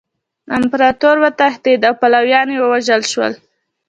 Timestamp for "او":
1.87-1.93